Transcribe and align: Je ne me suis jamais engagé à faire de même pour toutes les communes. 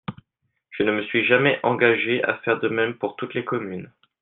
Je 0.71 0.81
ne 0.81 0.93
me 0.93 1.03
suis 1.03 1.23
jamais 1.27 1.59
engagé 1.61 2.23
à 2.23 2.33
faire 2.39 2.59
de 2.59 2.67
même 2.69 2.95
pour 2.95 3.15
toutes 3.17 3.35
les 3.35 3.45
communes. 3.45 3.91